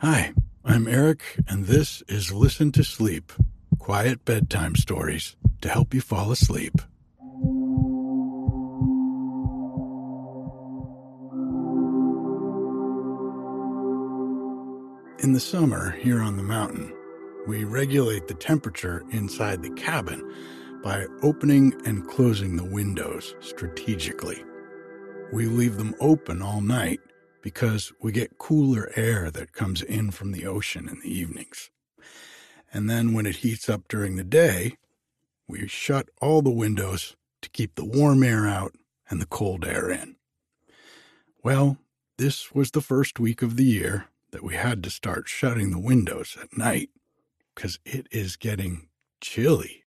[0.00, 3.32] Hi, I'm Eric, and this is Listen to Sleep
[3.78, 6.74] quiet bedtime stories to help you fall asleep.
[15.24, 16.94] In the summer, here on the mountain,
[17.46, 20.22] we regulate the temperature inside the cabin
[20.82, 24.44] by opening and closing the windows strategically.
[25.32, 27.00] We leave them open all night
[27.46, 31.70] because we get cooler air that comes in from the ocean in the evenings.
[32.72, 34.78] And then when it heats up during the day,
[35.46, 38.72] we shut all the windows to keep the warm air out
[39.08, 40.16] and the cold air in.
[41.44, 41.78] Well,
[42.18, 45.78] this was the first week of the year that we had to start shutting the
[45.78, 46.90] windows at night
[47.54, 48.88] because it is getting
[49.20, 49.84] chilly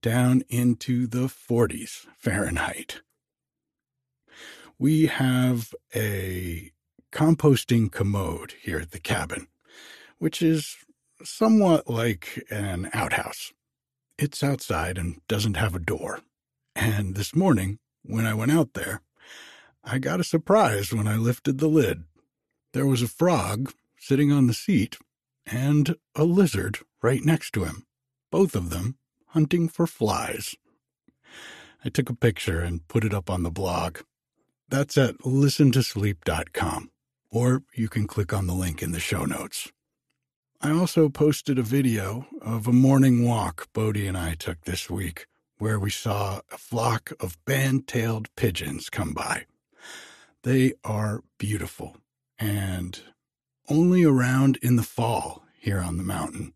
[0.00, 3.00] down into the 40s Fahrenheit.
[4.78, 6.70] We have a
[7.14, 9.46] composting commode here at the cabin,
[10.18, 10.76] which is
[11.22, 13.52] somewhat like an outhouse.
[14.18, 16.20] It's outside and doesn't have a door.
[16.74, 19.00] And this morning, when I went out there,
[19.84, 22.02] I got a surprise when I lifted the lid.
[22.72, 24.98] There was a frog sitting on the seat
[25.46, 27.86] and a lizard right next to him,
[28.32, 28.96] both of them
[29.28, 30.56] hunting for flies.
[31.84, 33.98] I took a picture and put it up on the blog.
[34.68, 36.90] That's at listentosleep.com,
[37.34, 39.72] or you can click on the link in the show notes.
[40.60, 45.26] I also posted a video of a morning walk Bodie and I took this week
[45.58, 49.46] where we saw a flock of band tailed pigeons come by.
[50.44, 51.96] They are beautiful
[52.38, 53.00] and
[53.68, 56.54] only around in the fall here on the mountain.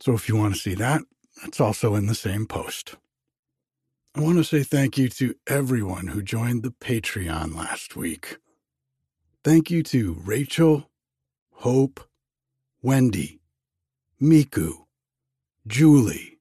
[0.00, 1.02] So if you want to see that,
[1.42, 2.94] that's also in the same post.
[4.14, 8.38] I want to say thank you to everyone who joined the Patreon last week.
[9.48, 10.90] Thank you to Rachel,
[11.52, 12.06] Hope,
[12.82, 13.40] Wendy,
[14.20, 14.84] Miku,
[15.66, 16.38] Julie,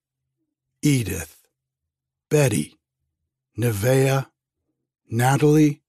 [0.81, 1.47] Edith,
[2.29, 2.75] Betty,
[3.57, 4.27] Nevea,
[5.09, 5.81] Natalie,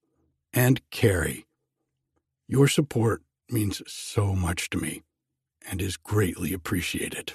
[0.53, 1.45] and Carrie.
[2.47, 5.01] Your support means so much to me
[5.69, 7.33] and is greatly appreciated.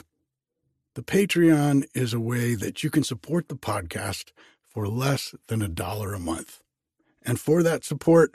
[0.95, 4.33] The Patreon is a way that you can support the podcast
[4.67, 6.63] for less than a dollar a month.
[7.23, 8.35] And for that support,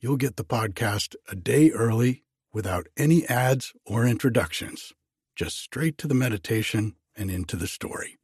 [0.00, 2.22] you'll get the podcast a day early
[2.52, 4.92] without any ads or introductions,
[5.36, 8.16] just straight to the meditation and into the story.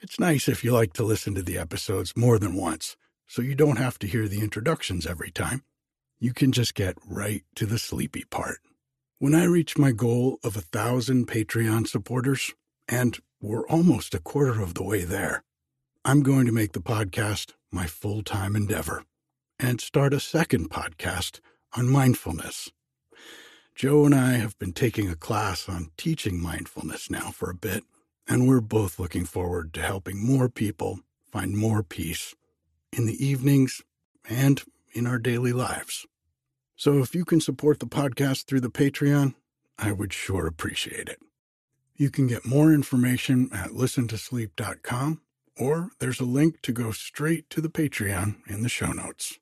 [0.00, 2.96] It's nice if you like to listen to the episodes more than once,
[3.26, 5.64] so you don't have to hear the introductions every time.
[6.20, 8.58] You can just get right to the sleepy part.
[9.18, 12.52] When I reach my goal of a thousand Patreon supporters,
[12.86, 15.42] and we're almost a quarter of the way there,
[16.04, 19.04] I'm going to make the podcast my full time endeavor
[19.58, 21.40] and start a second podcast
[21.74, 22.70] on mindfulness
[23.78, 27.84] Joe and I have been taking a class on teaching mindfulness now for a bit,
[28.26, 30.98] and we're both looking forward to helping more people
[31.30, 32.34] find more peace
[32.92, 33.80] in the evenings
[34.28, 34.64] and
[34.94, 36.04] in our daily lives.
[36.74, 39.36] So if you can support the podcast through the Patreon,
[39.78, 41.20] I would sure appreciate it.
[41.94, 45.20] You can get more information at listentosleep.com,
[45.56, 49.38] or there's a link to go straight to the Patreon in the show notes.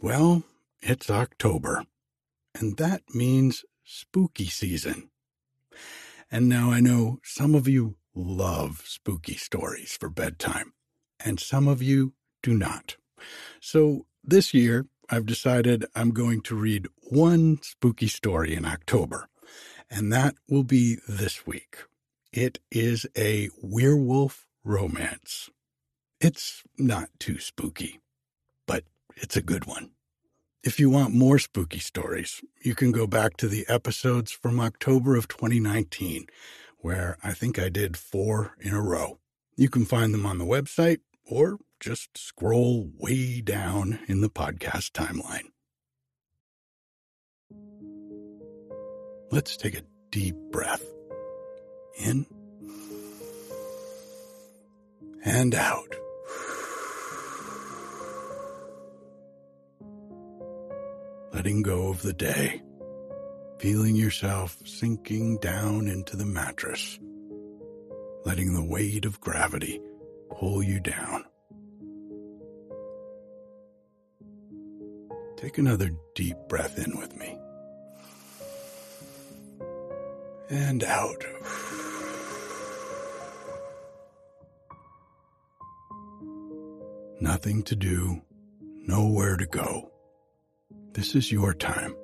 [0.00, 0.44] Well,
[0.82, 1.84] it's October
[2.58, 5.10] and that means spooky season.
[6.30, 10.72] And now I know some of you love spooky stories for bedtime,
[11.24, 12.96] and some of you do not.
[13.60, 19.28] So this year, I've decided I'm going to read one spooky story in October,
[19.90, 21.76] and that will be this week.
[22.32, 25.50] It is a werewolf romance.
[26.20, 28.00] It's not too spooky,
[28.66, 28.84] but
[29.16, 29.90] it's a good one.
[30.62, 35.16] If you want more spooky stories, you can go back to the episodes from October
[35.16, 36.26] of 2019,
[36.78, 39.18] where I think I did four in a row.
[39.56, 44.92] You can find them on the website or just scroll way down in the podcast
[44.92, 45.50] timeline.
[49.30, 50.84] Let's take a deep breath
[51.98, 52.26] in
[55.24, 55.94] and out.
[61.36, 62.62] Letting go of the day,
[63.58, 66.98] feeling yourself sinking down into the mattress,
[68.24, 69.78] letting the weight of gravity
[70.30, 71.22] pull you down.
[75.36, 77.38] Take another deep breath in with me.
[80.48, 81.22] And out.
[87.20, 88.22] Nothing to do,
[88.86, 89.92] nowhere to go.
[90.96, 91.94] This is your time.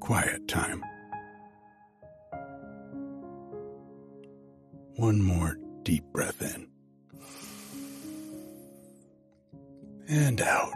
[0.00, 0.82] quiet time.
[4.96, 6.66] One more deep breath in.
[10.08, 10.72] And out.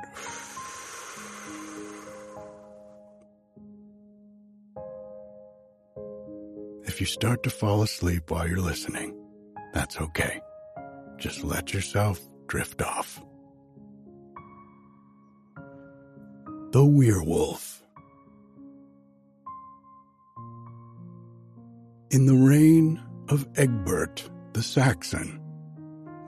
[6.84, 9.12] If you start to fall asleep while you're listening,
[9.74, 10.40] that's okay.
[11.16, 13.20] Just let yourself drift off.
[16.82, 17.80] The Werewolf.
[22.10, 25.40] In the reign of Egbert the Saxon,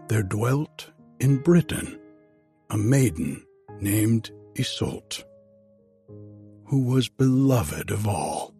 [0.06, 1.98] there dwelt in Britain
[2.70, 3.44] a maiden
[3.80, 5.24] named Iseult,
[6.66, 8.54] who was beloved of all,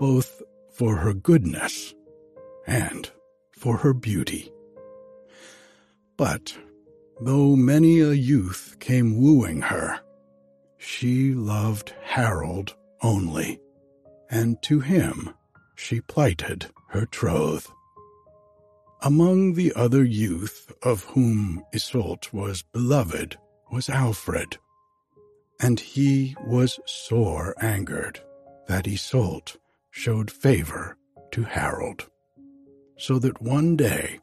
[0.00, 0.42] both
[0.74, 1.94] for her goodness
[2.66, 3.08] and
[3.52, 4.50] for her beauty.
[6.16, 6.58] But
[7.20, 10.00] though many a youth came wooing her,
[10.84, 13.60] she loved Harold only,
[14.28, 15.32] and to him
[15.76, 17.70] she plighted her troth.
[19.00, 23.36] Among the other youth of whom Iseult was beloved
[23.70, 24.58] was Alfred,
[25.60, 28.20] and he was sore angered
[28.66, 29.56] that Iseult
[29.92, 30.96] showed favor
[31.30, 32.08] to Harold.
[32.98, 34.18] So that one day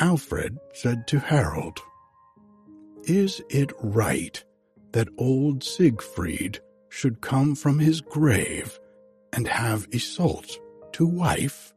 [0.00, 1.78] Alfred said to Harold,
[3.04, 4.42] Is it right
[4.92, 8.78] that old Siegfried should come from his grave
[9.32, 10.58] and have Iseult
[10.92, 11.72] to wife?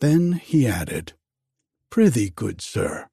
[0.00, 1.14] Then he added,
[1.90, 3.08] Prithee, good sir,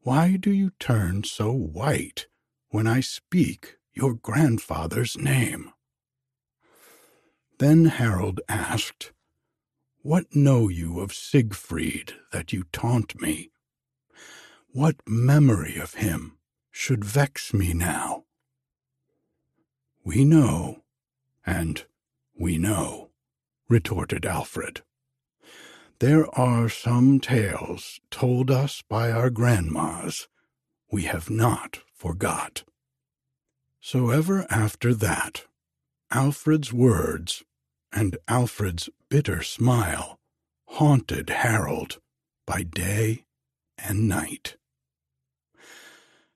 [0.00, 2.26] why do you turn so white
[2.70, 5.70] when I speak your grandfather's name?
[7.58, 9.12] Then Harold asked,
[10.00, 13.50] What know you of Siegfried that you taunt me?
[14.72, 16.38] What memory of him
[16.72, 18.24] should vex me now?
[20.04, 20.82] We know,
[21.46, 21.84] and
[22.36, 23.10] we know,
[23.68, 24.82] retorted Alfred.
[26.00, 30.26] There are some tales told us by our grandmas
[30.90, 32.64] we have not forgot.
[33.80, 35.44] So ever after that,
[36.10, 37.44] Alfred's words
[37.92, 40.18] and Alfred's bitter smile
[40.66, 42.00] haunted Harold
[42.46, 43.24] by day
[43.78, 44.56] and night.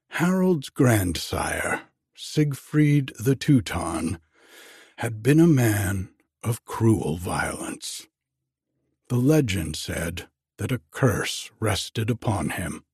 [0.09, 1.83] Harold's grandsire,
[2.15, 4.19] Siegfried the Teuton,
[4.97, 6.09] had been a man
[6.43, 8.07] of cruel violence.
[9.09, 12.85] The legend said that a curse rested upon him,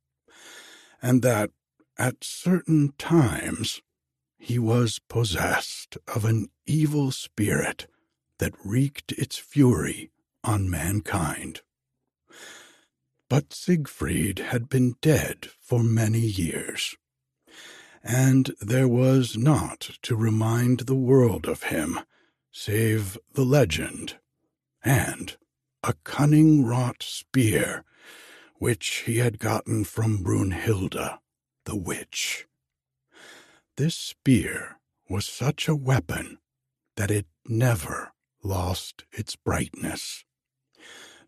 [1.01, 1.51] and that
[1.97, 3.83] at certain times
[4.37, 7.87] he was possessed of an evil spirit
[8.39, 10.11] that wreaked its fury
[10.43, 11.61] on mankind.
[13.29, 16.97] But Siegfried had been dead for many years,
[18.03, 22.01] and there was naught to remind the world of him
[22.51, 24.19] save the legend
[24.85, 25.37] and
[25.83, 27.85] a cunning wrought spear
[28.63, 31.19] which he had gotten from Brunhilde,
[31.65, 32.47] the witch.
[33.77, 34.79] This spear
[35.09, 36.39] was such a weapon
[36.97, 38.13] that it never
[38.45, 40.25] lost its brightness,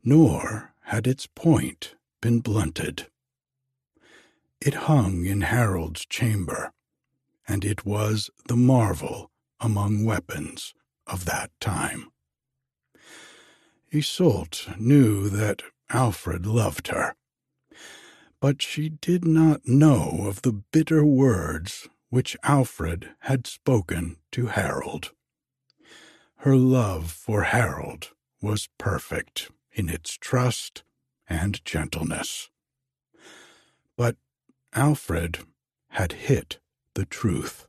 [0.05, 3.11] nor had its point been blunted.
[4.65, 6.73] It hung in Harold's chamber,
[7.47, 9.31] and it was the marvel
[9.61, 10.73] among weapons
[11.07, 12.11] of that time.
[13.93, 17.15] Iseult knew that Alfred loved her,
[18.41, 25.13] but she did not know of the bitter words which Alfred had spoken to Harold.
[26.37, 30.85] Her love for Harold was perfect in its trust
[31.29, 32.49] and gentleness.
[33.99, 34.17] But
[34.75, 35.39] Alfred
[35.91, 36.59] had hit
[36.95, 37.69] the truth.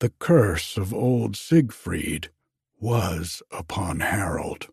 [0.00, 2.30] The curse of old Siegfried
[2.80, 4.68] was upon Harold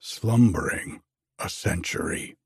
[0.00, 1.02] slumbering
[1.38, 2.36] a century.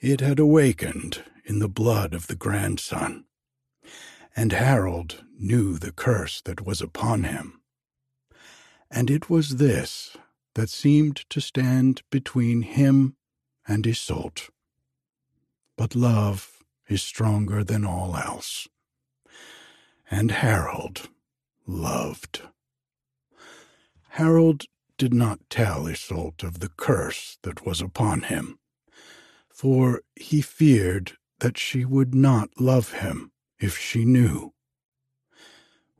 [0.00, 3.24] It had awakened in the blood of the grandson,
[4.36, 7.62] and Harold knew the curse that was upon him.
[8.90, 10.16] And it was this
[10.54, 13.16] that seemed to stand between him
[13.66, 14.50] and Iseult.
[15.76, 16.57] But love
[16.88, 18.68] is stronger than all else,
[20.10, 21.08] and Harold
[21.66, 22.42] loved.
[24.10, 24.64] Harold
[24.96, 28.58] did not tell Iseult of the curse that was upon him,
[29.48, 33.30] for he feared that she would not love him
[33.60, 34.52] if she knew.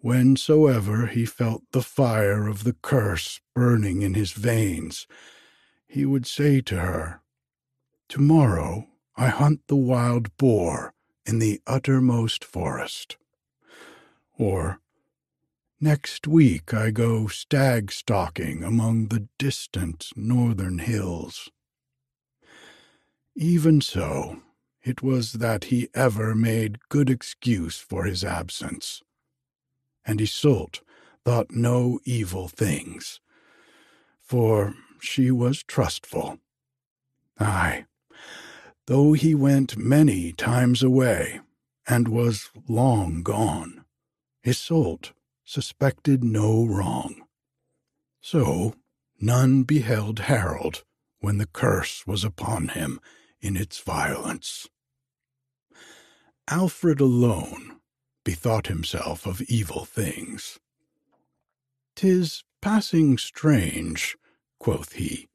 [0.00, 5.06] Whensoever he felt the fire of the curse burning in his veins,
[5.86, 7.22] he would say to her,
[8.08, 8.87] Tomorrow
[9.18, 10.94] I hunt the wild boar
[11.26, 13.16] in the uttermost forest.
[14.38, 14.80] Or,
[15.80, 21.50] Next week I go stag stalking among the distant northern hills.
[23.36, 24.42] Even so,
[24.82, 29.02] it was that he ever made good excuse for his absence.
[30.04, 30.80] And Iseult
[31.24, 33.20] thought no evil things,
[34.20, 36.38] for she was trustful.
[37.38, 37.86] Ay,
[38.88, 41.38] though he went many times away,
[41.86, 43.84] and was long gone,
[44.42, 45.12] Iseult
[45.44, 47.20] suspected no wrong.
[48.22, 48.74] So
[49.20, 50.84] none beheld Harold
[51.20, 52.98] when the curse was upon him
[53.42, 54.66] in its violence.
[56.48, 57.80] Alfred alone
[58.24, 60.58] bethought himself of evil things.
[61.94, 64.16] "'Tis passing strange,"
[64.58, 65.28] quoth he,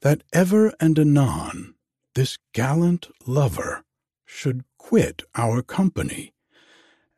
[0.00, 1.76] "that ever and anon
[2.14, 3.84] this gallant lover
[4.24, 6.32] should quit our company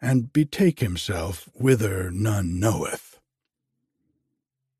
[0.00, 3.18] and betake himself whither none knoweth.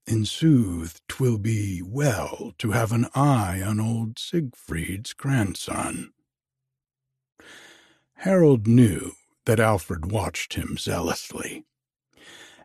[0.06, 6.12] In sooth, twill be well to have an eye on old Siegfried's grandson.
[8.20, 9.12] Harold knew
[9.46, 11.64] that Alfred watched him zealously,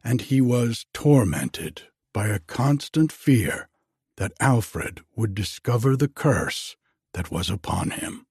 [0.03, 3.69] and he was tormented by a constant fear
[4.17, 6.75] that Alfred would discover the curse
[7.13, 8.25] that was upon him.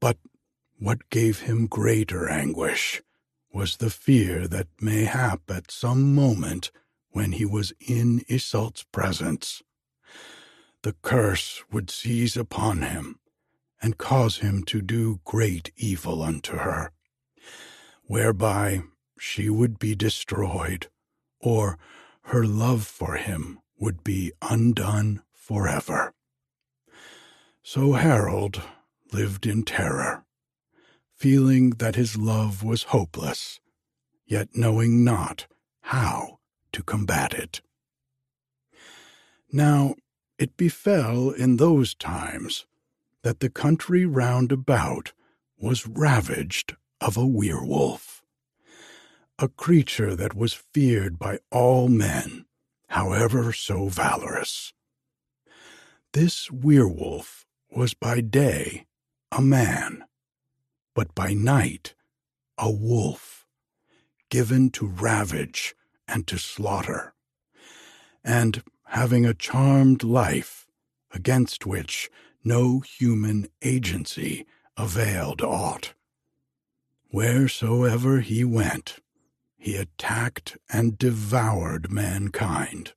[0.00, 0.18] But
[0.78, 3.02] what gave him greater anguish
[3.52, 6.70] was the fear that mayhap at some moment
[7.10, 9.62] when he was in Iseult's presence,
[10.82, 13.20] the curse would seize upon him
[13.80, 16.92] and cause him to do great evil unto her,
[18.04, 18.82] whereby
[19.18, 20.88] she would be destroyed,
[21.40, 21.78] or
[22.22, 26.14] her love for him would be undone forever.
[27.62, 28.62] So Harold
[29.12, 30.24] lived in terror
[31.22, 33.60] feeling that his love was hopeless,
[34.26, 35.46] yet knowing not
[35.82, 36.40] how
[36.72, 37.60] to combat it.
[39.52, 39.94] Now
[40.36, 42.66] it befell in those times
[43.22, 45.12] that the country round about
[45.56, 48.24] was ravaged of a werewolf,
[49.38, 52.46] a creature that was feared by all men,
[52.88, 54.72] however so valorous.
[56.12, 57.41] This werewolf
[57.74, 58.86] was by day
[59.30, 60.04] a man,
[60.94, 61.94] but by night
[62.58, 63.46] a wolf,
[64.30, 65.74] given to ravage
[66.06, 67.14] and to slaughter,
[68.22, 70.66] and having a charmed life
[71.12, 72.10] against which
[72.44, 75.94] no human agency availed aught.
[77.10, 78.96] Wheresoever he went,
[79.56, 82.92] he attacked and devoured mankind,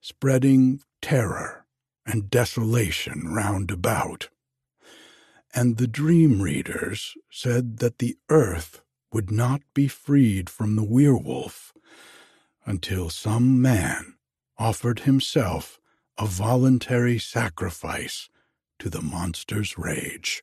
[0.00, 1.61] spreading terror
[2.06, 4.28] and desolation round about
[5.54, 8.80] and the dream readers said that the earth
[9.12, 11.74] would not be freed from the werewolf
[12.64, 14.14] until some man
[14.58, 15.78] offered himself
[16.18, 18.30] a voluntary sacrifice
[18.78, 20.42] to the monster's rage.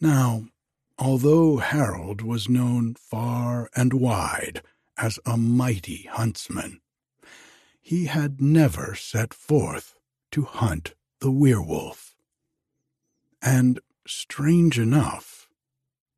[0.00, 0.46] Now,
[0.98, 4.62] although Harold was known far and wide
[4.96, 6.80] as a mighty huntsman,
[7.88, 9.94] he had never set forth
[10.30, 12.14] to hunt the werewolf.
[13.40, 15.48] And, strange enough,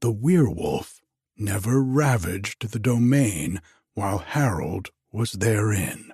[0.00, 1.00] the werewolf
[1.36, 3.62] never ravaged the domain
[3.94, 6.12] while Harold was therein.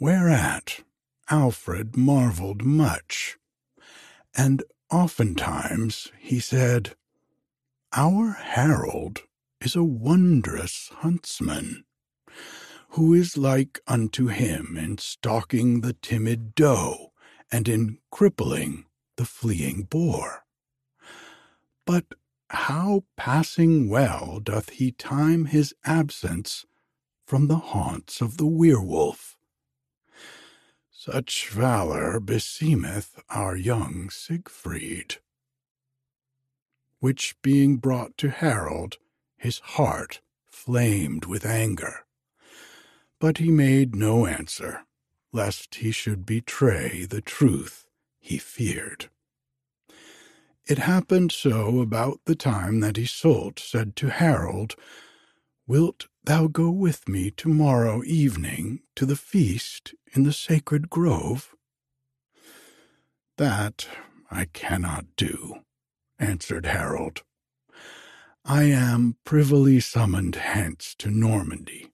[0.00, 0.84] Whereat
[1.28, 3.36] Alfred marvelled much,
[4.34, 6.94] and oftentimes he said,
[7.92, 9.24] Our Harold
[9.60, 11.84] is a wondrous huntsman,
[12.90, 17.12] who is like unto him in stalking the timid doe
[17.52, 20.44] and in crippling the fleeing boar.
[21.86, 22.06] But
[22.50, 26.64] how passing well doth he time his absence
[27.26, 29.36] from the haunts of the werewolf.
[30.90, 35.16] Such valor beseemeth our young Siegfried.
[37.00, 38.96] Which being brought to Harold,
[39.36, 42.06] his heart flamed with anger.
[43.20, 44.84] But he made no answer,
[45.32, 47.86] lest he should betray the truth
[48.18, 49.10] he feared.
[50.66, 54.74] It happened so about the time that Iseult said to Harold,
[55.66, 61.54] Wilt thou go with me tomorrow evening to the feast in the sacred grove?
[63.36, 63.88] That
[64.30, 65.60] I cannot do,
[66.18, 67.22] answered Harold.
[68.44, 71.90] I am privily summoned hence to Normandy,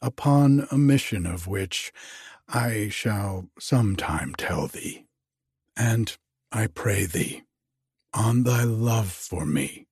[0.00, 1.92] upon a mission of which
[2.48, 5.06] I shall sometime tell thee.
[5.76, 6.16] And
[6.52, 7.42] I pray thee,
[8.14, 9.86] on thy love for me,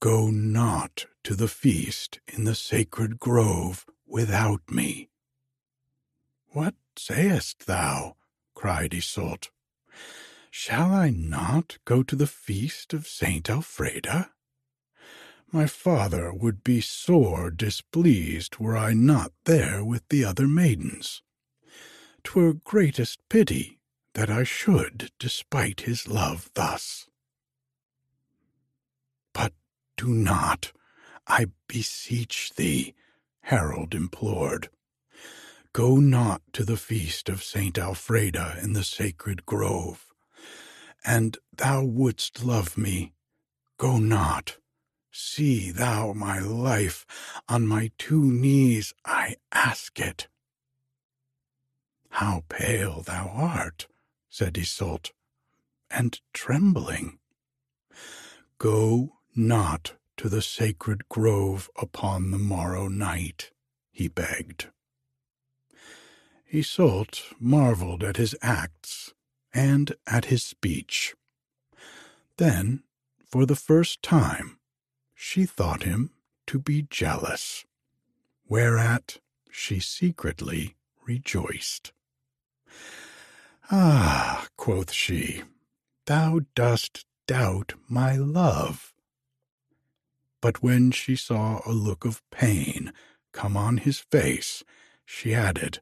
[0.00, 5.08] go not to the feast in the sacred grove without me.
[6.50, 8.16] What sayest thou?
[8.54, 9.50] cried Iseult.
[10.50, 14.30] Shall I not go to the feast of Saint Alfreda?
[15.50, 21.22] My father would be sore displeased were I not there with the other maidens.
[22.22, 23.78] 'Twere greatest pity
[24.12, 27.08] that I should despite his love thus.
[29.32, 29.54] But
[29.96, 30.72] do not,
[31.26, 32.94] I beseech thee,
[33.40, 34.68] Harold implored.
[35.72, 40.12] Go not to the feast of Saint Alfreda in the sacred grove.
[41.06, 43.14] And thou wouldst love me,
[43.78, 44.58] go not.
[45.20, 47.04] See thou my life,
[47.48, 50.28] on my two knees I ask it.
[52.10, 53.88] How pale thou art,
[54.30, 55.10] said Iseult,
[55.90, 57.18] and trembling.
[58.58, 63.50] Go not to the sacred grove upon the morrow night,
[63.90, 64.68] he begged.
[66.52, 69.12] Iseult marveled at his acts
[69.52, 71.16] and at his speech.
[72.36, 72.84] Then,
[73.26, 74.57] for the first time,
[75.20, 76.12] she thought him
[76.46, 77.64] to be jealous,
[78.48, 79.18] whereat
[79.50, 81.90] she secretly rejoiced.
[83.68, 85.42] Ah, quoth she,
[86.06, 88.94] thou dost doubt my love.
[90.40, 92.92] But when she saw a look of pain
[93.32, 94.62] come on his face,
[95.04, 95.80] she added,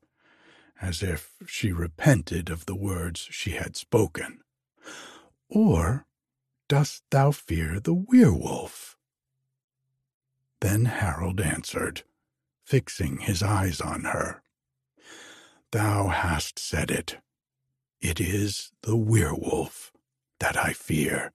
[0.81, 4.41] as if she repented of the words she had spoken,
[5.51, 6.07] Or
[6.69, 8.96] dost thou fear the werewolf?
[10.61, 12.03] Then Harold answered,
[12.65, 14.43] fixing his eyes on her,
[15.73, 17.19] Thou hast said it.
[18.01, 19.93] It is the werewolf
[20.41, 21.33] that I fear.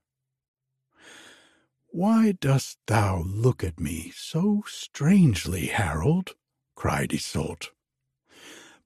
[1.90, 6.36] Why dost thou look at me so strangely, Harold?
[6.76, 7.72] cried Iseult.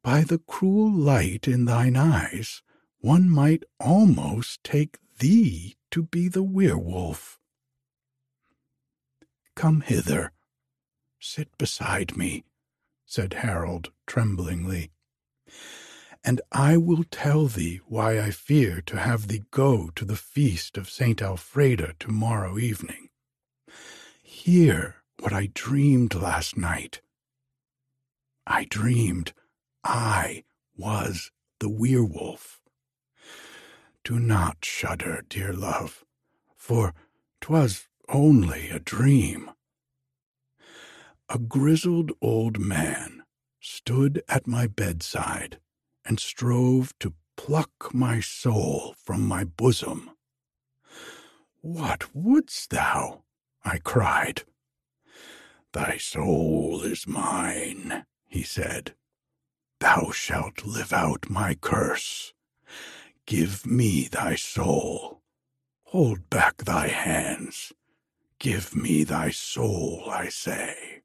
[0.02, 2.62] By the cruel light in thine eyes,
[3.00, 7.40] one might almost take thee to be the werewolf.
[9.56, 10.32] Come hither.
[11.20, 12.44] Sit beside me,
[13.06, 14.92] said Harold tremblingly,
[16.24, 20.78] and I will tell thee why I fear to have thee go to the feast
[20.78, 23.10] of Saint Alfreda tomorrow evening.
[24.22, 27.02] Hear what I dreamed last night.
[28.46, 29.34] I dreamed
[29.84, 30.44] I
[30.76, 32.60] was the werewolf.
[34.04, 36.04] Do not shudder, dear love,
[36.56, 36.94] for
[37.40, 39.52] 'twas only a dream.
[41.30, 43.24] A grizzled old man
[43.60, 45.60] stood at my bedside
[46.06, 50.12] and strove to pluck my soul from my bosom.
[51.62, 53.24] What wouldst thou?
[53.64, 54.44] I cried.
[55.74, 58.94] Thy soul is mine, he said.
[59.80, 62.34] Thou shalt live out my curse.
[63.26, 65.22] Give me thy soul.
[65.86, 67.74] Hold back thy hands.
[68.40, 71.02] Give me thy soul, I say.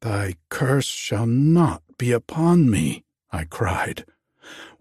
[0.00, 4.04] Thy curse shall not be upon me, I cried.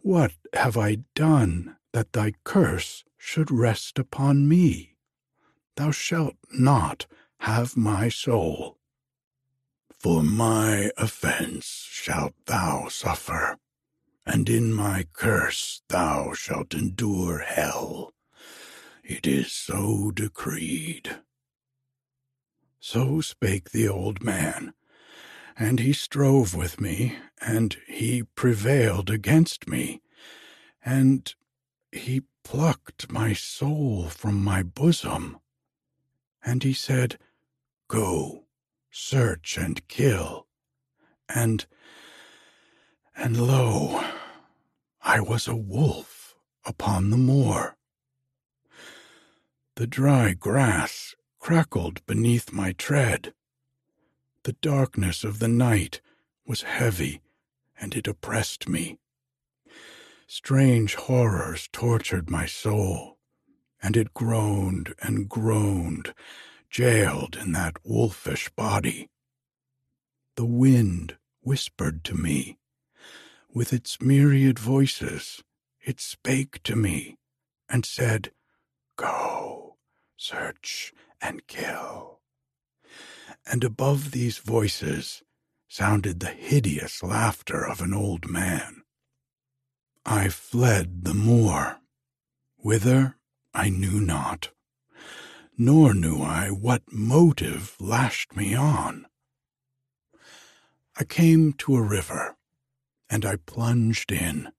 [0.02, 4.98] What have I done that thy curse should rest upon me?
[5.78, 7.06] Thou shalt not
[7.40, 8.78] have my soul.
[10.00, 13.58] For my offense shalt thou suffer,
[14.26, 18.15] and in my curse thou shalt endure hell.
[19.08, 21.18] It is so decreed.
[22.80, 24.74] So spake the old man,
[25.56, 30.02] and he strove with me, and he prevailed against me,
[30.84, 31.32] and
[31.92, 35.38] he plucked my soul from my bosom.
[36.44, 37.20] And he said,
[37.88, 38.46] Go,
[38.90, 40.48] search and kill.
[41.30, 41.68] And,
[43.16, 44.04] and lo,
[45.04, 47.78] I was a wolf upon the moor.
[49.76, 53.34] The dry grass crackled beneath my tread.
[54.44, 56.00] The darkness of the night
[56.46, 57.22] was heavy,
[57.78, 59.00] and it oppressed me.
[60.28, 63.18] Strange horrors tortured my soul,
[63.84, 66.14] and it groaned and groaned,
[66.70, 69.10] jailed in that wolfish body.
[70.38, 72.60] The wind whispered to me.
[73.54, 75.44] With its myriad voices,
[75.82, 77.18] it spake to me
[77.68, 78.32] and said,
[78.96, 79.55] Go
[80.26, 82.20] search, and kill.
[83.46, 85.24] And above these voices
[85.68, 88.84] sounded the hideous laughter of an old man.
[90.06, 91.78] I fled the moor.
[92.58, 93.18] Whither,
[93.54, 94.50] I knew not.
[95.58, 99.06] nor knew I what motive lashed me on.
[100.98, 102.36] I came to a river,
[103.10, 104.50] and I plunged in.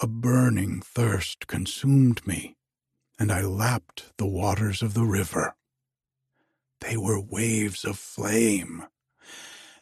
[0.00, 2.56] A burning thirst consumed me,
[3.18, 5.54] and I lapped the waters of the river.
[6.80, 8.84] They were waves of flame,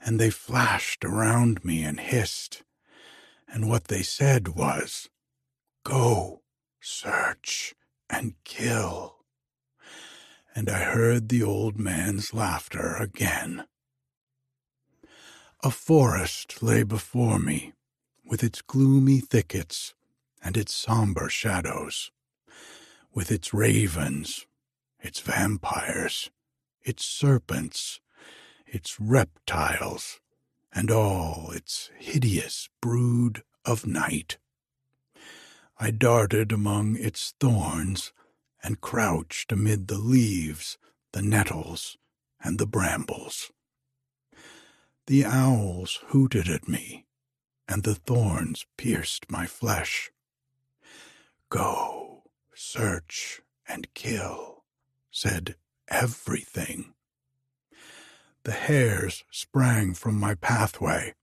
[0.00, 2.62] and they flashed around me and hissed,
[3.48, 5.08] and what they said was,
[5.84, 6.42] Go,
[6.80, 7.74] search,
[8.08, 9.16] and kill.
[10.54, 13.64] And I heard the old man's laughter again.
[15.64, 17.72] A forest lay before me,
[18.24, 19.94] with its gloomy thickets
[20.42, 22.10] and its somber shadows,
[23.14, 24.46] with its ravens,
[25.00, 26.30] its vampires,
[26.82, 28.00] its serpents,
[28.66, 30.20] its reptiles,
[30.72, 34.38] and all its hideous brood of night.
[35.78, 38.12] I darted among its thorns
[38.62, 40.78] and crouched amid the leaves,
[41.12, 41.98] the nettles,
[42.42, 43.50] and the brambles.
[45.06, 47.06] The owls hooted at me,
[47.68, 50.10] and the thorns pierced my flesh.
[51.50, 52.01] Go,
[52.62, 54.64] search, and kill,
[55.10, 55.56] said
[55.88, 56.94] everything.
[58.44, 61.14] The hares sprang from my pathway.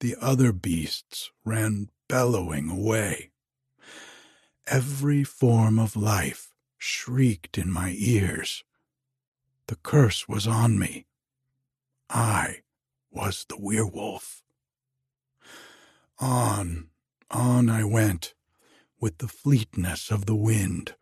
[0.00, 3.30] The other beasts ran bellowing away.
[4.66, 8.64] Every form of life shrieked in my ears.
[9.68, 11.06] The curse was on me.
[12.10, 12.62] I
[13.10, 14.42] was the werewolf.
[16.18, 16.88] On,
[17.30, 18.34] on I went,
[19.00, 20.94] with the fleetness of the wind,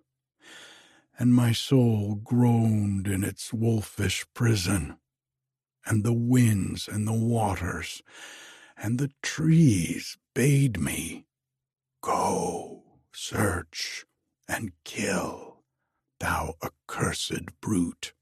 [1.19, 4.97] and my soul groaned in its wolfish prison,
[5.87, 8.03] and the winds and the waters
[8.77, 11.25] and the trees bade me
[12.01, 14.05] go search,
[14.49, 15.63] and kill,
[16.19, 18.13] thou accursed brute.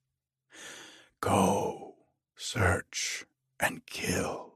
[1.20, 1.94] Go,
[2.37, 3.24] search,
[3.58, 4.54] and kill.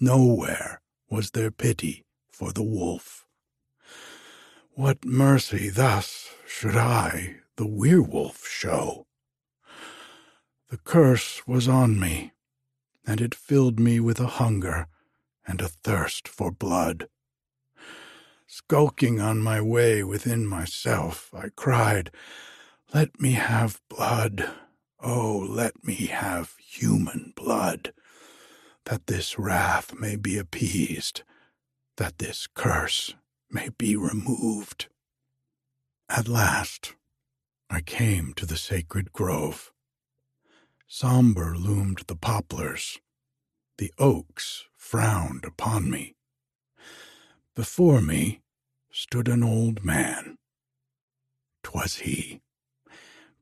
[0.00, 3.21] Nowhere was there pity for the wolf.
[4.74, 9.06] What mercy thus should I, the werewolf, show?
[10.70, 12.32] The curse was on me,
[13.06, 14.86] and it filled me with a hunger
[15.46, 17.08] and a thirst for blood.
[18.46, 22.10] Skulking on my way within myself, I cried,
[22.94, 24.50] Let me have blood.
[25.00, 27.92] Oh, let me have human blood,
[28.86, 31.24] that this wrath may be appeased,
[31.98, 33.14] that this curse
[33.52, 34.88] may be removed.
[36.08, 36.94] At last,
[37.70, 39.72] I came to the sacred grove.
[40.88, 42.98] Somber loomed the poplars.
[43.78, 46.16] The oaks frowned upon me.
[47.54, 48.40] Before me
[48.90, 50.38] stood an old man.
[51.62, 52.40] 'Twas he,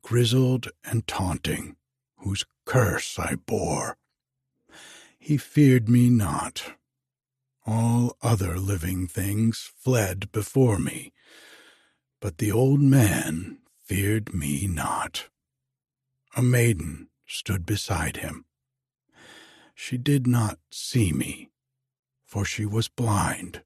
[0.01, 1.75] grizzled and taunting,
[2.17, 3.97] whose curse I bore.
[5.19, 6.75] He feared me not.
[7.73, 11.13] All other living things fled before me,
[12.19, 15.29] but the old man feared me not.
[16.35, 18.43] A maiden stood beside him.
[19.73, 21.49] She did not see me,
[22.25, 23.61] for she was blind.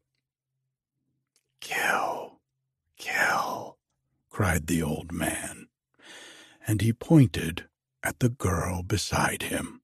[1.59, 2.41] Kill,
[2.97, 3.79] kill,
[4.29, 5.67] cried the old man,
[6.67, 7.65] and he pointed
[8.03, 9.81] at the girl beside him.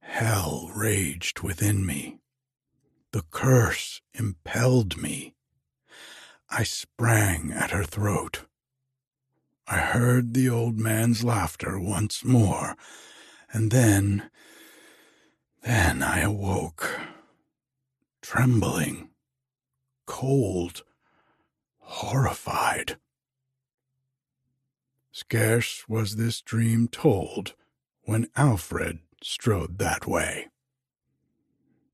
[0.00, 2.20] Hell raged within me.
[3.14, 5.36] The curse impelled me.
[6.50, 8.42] I sprang at her throat.
[9.68, 12.76] I heard the old man's laughter once more,
[13.52, 14.32] and then,
[15.62, 16.90] then I awoke,
[18.20, 19.10] trembling
[20.06, 20.82] cold,
[21.78, 22.96] horrified.
[25.12, 27.54] Scarce was this dream told
[28.02, 30.48] when Alfred strode that way.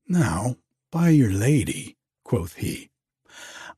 [0.07, 0.55] Now,
[0.91, 2.89] by your lady, quoth he,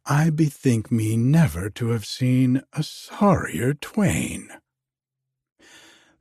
[0.05, 4.49] I bethink me never to have seen a sorrier twain.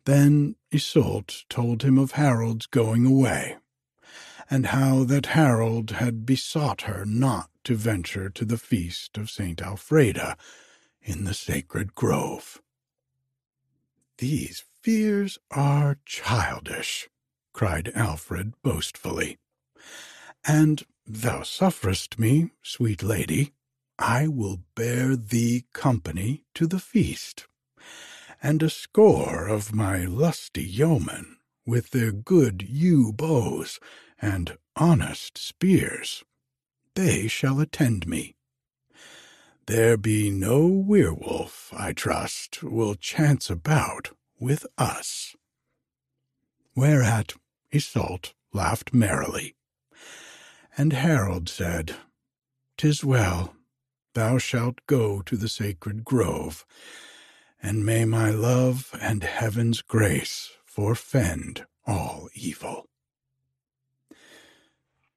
[0.05, 3.57] Then Iseult told him of Harold's going away,
[4.51, 9.63] and how that Harold had besought her not to venture to the feast of St.
[9.63, 10.37] Alfreda
[11.01, 12.61] in the sacred grove.
[14.19, 17.09] These fears are childish,
[17.53, 19.39] cried Alfred boastfully.
[20.45, 23.53] And thou sufferest me, sweet lady,
[23.99, 27.47] I will bear thee company to the feast,
[28.43, 33.79] and a score of my lusty yeomen, with their good yew bows
[34.21, 36.25] and honest spears
[36.95, 38.35] they shall attend me.
[39.67, 45.37] there be no werewolf, I trust, will chance about with us.
[46.75, 47.35] Whereat
[47.73, 49.55] Iseult laughed merrily.
[50.77, 51.97] And Harold said,
[52.79, 53.55] "'Tis well,
[54.15, 56.65] thou shalt go to the sacred grove,
[57.63, 62.89] and may my love and heaven's grace forfend all evil.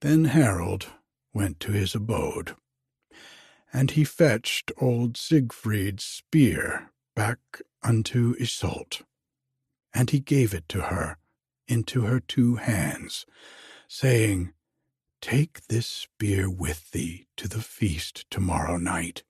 [0.02, 0.88] Then Harold
[1.34, 2.56] went to his abode,
[3.72, 7.40] and he fetched old Siegfried's spear back
[7.82, 9.04] unto Iseult,
[9.94, 11.18] and he gave it to her
[11.68, 13.26] into her two hands,
[13.88, 14.54] saying,
[15.26, 19.24] Take this spear with thee to the feast tomorrow night.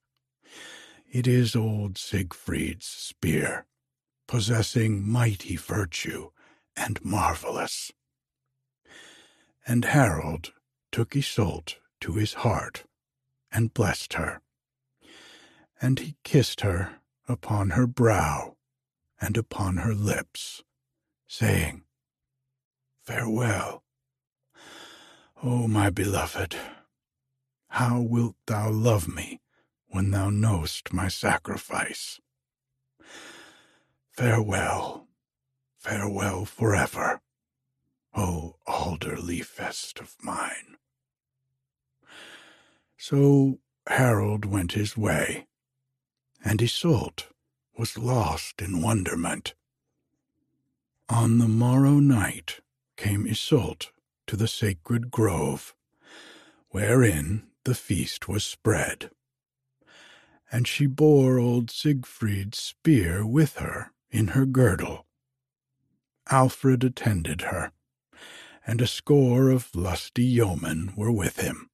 [1.10, 3.66] It is old Siegfried's spear,
[4.28, 6.32] possessing mighty virtue
[6.76, 7.94] and marvelous.
[9.66, 10.52] And Harold
[10.92, 12.84] took Iseult to his heart
[13.50, 14.42] and blessed her.
[15.82, 16.98] And he kissed her
[17.30, 18.58] upon her brow
[19.22, 20.62] and upon her lips,
[21.26, 21.86] saying,
[23.06, 23.85] Farewell.
[25.44, 26.56] O my beloved,
[27.68, 29.42] how wilt thou love me
[29.88, 32.20] when thou knowest my sacrifice?
[34.12, 35.08] Farewell,
[35.78, 37.22] farewell forever,
[38.16, 40.78] O alder-liefest of mine.
[42.98, 45.48] So Harold went his way,
[46.44, 47.28] and Iseult
[47.78, 49.54] was lost in wonderment.
[51.10, 52.62] On the morrow night
[52.96, 53.92] came Iseult
[54.28, 55.74] to the sacred grove,
[56.70, 59.10] wherein the feast was spread.
[60.52, 65.06] And she bore old Siegfried's spear with her in her girdle.
[66.30, 67.72] Alfred attended her,
[68.66, 71.70] and a score of lusty yeomen were with him.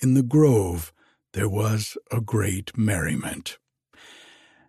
[0.00, 0.92] In the grove
[1.32, 3.58] there was a great merriment,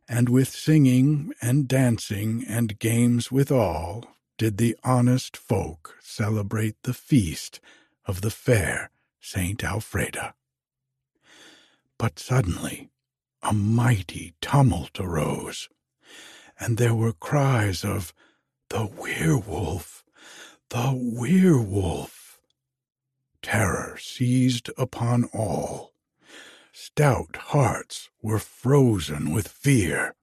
[0.08, 4.06] and with singing and dancing and games withal
[4.40, 7.60] did the honest folk celebrate the feast
[8.06, 10.34] of the fair Saint Alfreda.
[11.98, 12.90] But suddenly
[13.44, 15.68] a mighty tumult arose,
[16.58, 18.14] and there were cries of,
[18.70, 20.06] The werewolf!
[20.70, 22.40] The werewolf!
[23.42, 25.92] Terror seized upon all.
[26.72, 30.16] Stout hearts were frozen with fear.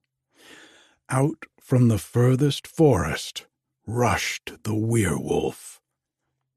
[1.11, 3.45] Out from the furthest forest
[3.87, 5.81] rushed the werewolf,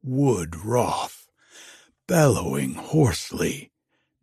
[0.01, 1.27] wood wroth,
[2.07, 3.71] bellowing hoarsely,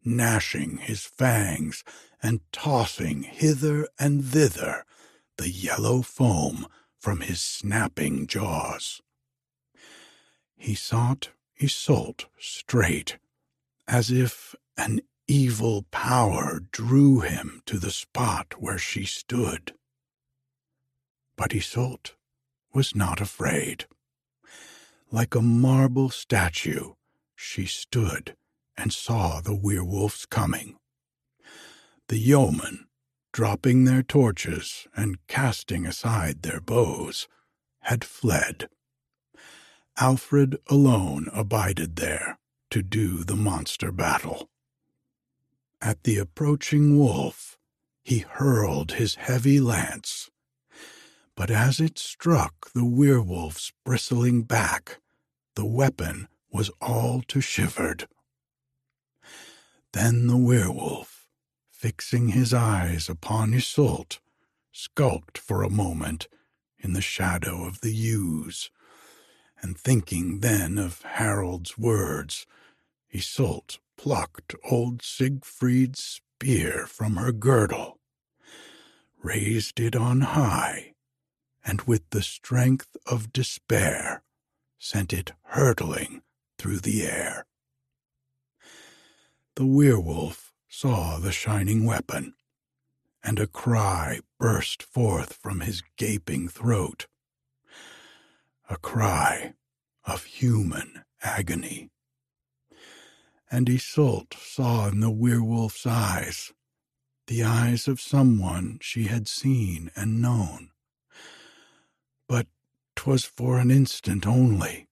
[0.04, 1.84] gnashing his fangs
[2.22, 4.84] and tossing hither and thither
[5.38, 6.66] the yellow foam
[6.98, 9.00] from his snapping jaws.
[10.56, 13.18] He sought Iseult straight,
[13.86, 19.74] as if an evil power drew him to the spot where she stood.
[21.36, 22.15] But Iseult
[22.76, 23.86] was not afraid.
[25.10, 26.92] Like a marble statue,
[27.34, 28.36] she stood
[28.76, 30.76] and saw the werewolves coming.
[32.08, 32.86] The yeomen,
[33.32, 37.26] dropping their torches and casting aside their bows,
[37.80, 38.68] had fled.
[39.96, 44.50] Alfred alone abided there to do the monster battle.
[45.80, 47.56] At the approaching wolf,
[48.04, 50.28] he hurled his heavy lance.
[51.36, 55.00] But as it struck the werewolf's bristling back,
[55.54, 58.08] the weapon was all to shivered.
[59.92, 61.28] Then the werewolf,
[61.70, 64.18] fixing his eyes upon Iseult,
[64.72, 66.26] skulked for a moment
[66.78, 68.70] in the shadow of the yews,
[69.60, 72.46] and thinking then of Harold's words,
[73.12, 77.98] Iseult plucked old Siegfried's spear from her girdle,
[79.22, 80.94] raised it on high,
[81.66, 84.22] and with the strength of despair
[84.78, 86.22] sent it hurtling
[86.58, 87.44] through the air.
[89.56, 92.34] The werewolf saw the shining weapon,
[93.24, 97.06] and a cry burst forth from his gaping throat.
[98.70, 99.54] A cry
[100.04, 101.90] of human agony.
[103.50, 106.52] And Iseult saw in the werewolf's eyes
[107.26, 110.70] the eyes of someone she had seen and known,
[112.28, 112.46] but
[112.94, 114.88] 'twas for an instant only.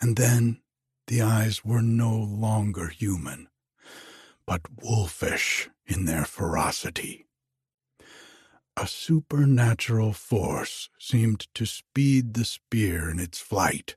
[0.00, 0.60] And then
[1.06, 3.48] the eyes were no longer human,
[4.46, 7.26] but wolfish in their ferocity.
[8.76, 13.96] A supernatural force seemed to speed the spear in its flight.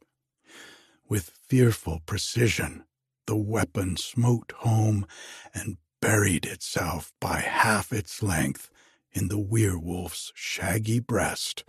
[1.07, 2.83] With fearful precision,
[3.25, 5.07] the weapon smote home
[5.53, 8.69] and buried itself by half its length
[9.11, 11.63] in the werewolf's shaggy breast,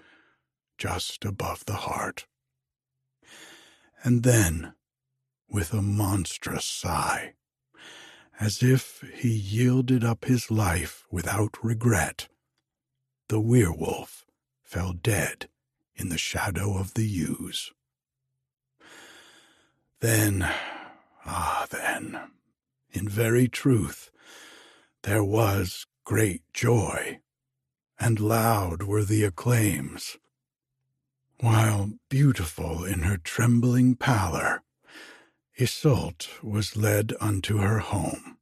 [0.79, 2.27] just above the heart.
[4.03, 4.75] And then,
[5.49, 7.35] with a monstrous sigh,
[8.39, 12.29] as if he yielded up his life without regret,
[13.29, 14.25] the werewolf
[14.62, 15.49] fell dead
[15.95, 17.73] in the shadow of the yews.
[20.01, 20.43] Then,
[21.25, 22.21] ah, then,
[22.93, 24.11] in very truth,
[25.03, 27.21] there was great joy,
[27.99, 30.19] and loud were the acclaims,
[31.40, 34.62] while beautiful in her trembling pallor,
[35.59, 38.38] Iseult was led unto her home,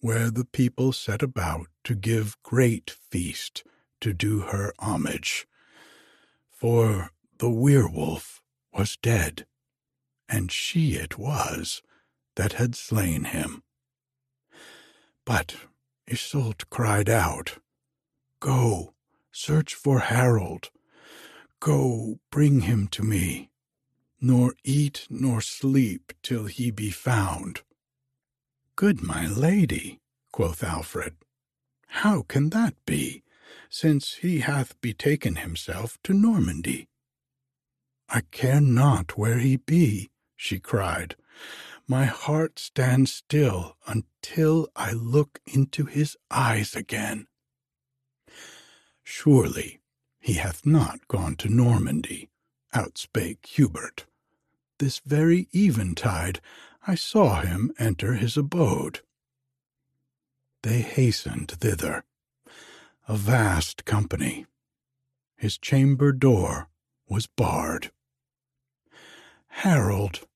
[0.00, 3.64] where the people set about to give great feast
[4.00, 5.46] to do her homage.
[6.50, 9.46] For the werewolf was dead,
[10.28, 11.82] and she it was
[12.36, 13.62] that had slain him.
[15.24, 15.56] But
[16.06, 17.58] Iseult cried out,
[18.40, 18.94] Go,
[19.32, 20.70] search for Harold.
[21.60, 23.48] Go, bring him to me
[24.20, 27.62] nor eat nor sleep till he be found.
[28.76, 30.00] Good my lady,
[30.32, 31.16] quoth Alfred,
[31.88, 33.22] how can that be,
[33.68, 36.88] since he hath betaken himself to Normandy?
[38.08, 41.16] I care not where he be, she cried.
[41.86, 47.26] My heart stands still until I look into his eyes again.
[49.02, 49.80] Surely
[50.20, 52.28] he hath not gone to Normandy,
[52.74, 54.06] outspake Hubert.
[54.78, 56.40] This very eventide
[56.86, 59.00] I saw him enter his abode.
[60.62, 62.04] They hastened thither,
[63.06, 64.46] a vast company.
[65.36, 66.68] His chamber door
[67.08, 67.90] was barred.
[69.48, 70.26] Harold,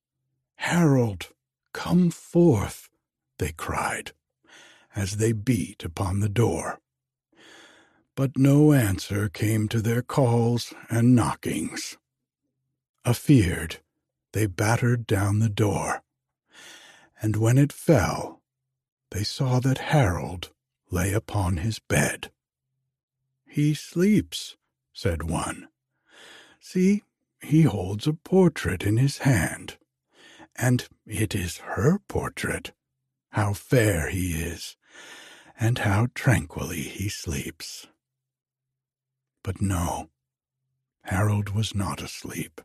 [0.56, 1.28] Harold,
[1.72, 2.88] come forth,
[3.38, 4.12] they cried,
[4.94, 6.80] as they beat upon the door.
[8.14, 11.96] But no answer came to their calls and knockings.
[13.04, 13.80] Afeared,
[14.32, 16.02] they battered down the door,
[17.20, 18.42] and when it fell,
[19.10, 20.50] they saw that Harold
[20.90, 22.30] lay upon his bed.
[23.46, 24.56] He sleeps,
[24.92, 25.68] said one.
[26.60, 27.02] See,
[27.40, 29.78] he holds a portrait in his hand,
[30.54, 32.72] and it is her portrait.
[33.30, 34.76] How fair he is,
[35.58, 37.86] and how tranquilly he sleeps.
[39.42, 40.10] But no,
[41.02, 42.60] Harold was not asleep.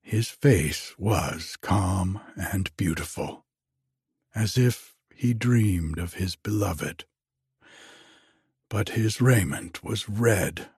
[0.00, 3.44] His face was calm and beautiful,
[4.34, 7.04] as if he dreamed of his beloved.
[8.68, 10.68] But his raiment was red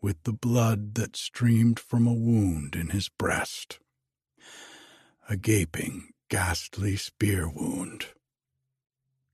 [0.00, 3.78] with the blood that streamed from a wound in his breast,
[5.28, 8.06] a gaping, ghastly spear wound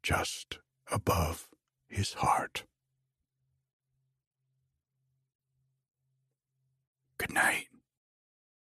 [0.02, 0.58] just
[0.90, 1.48] above
[1.88, 2.64] his heart.
[7.20, 7.69] Good night.